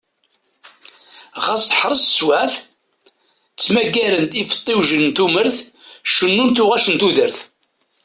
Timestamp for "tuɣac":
6.55-6.85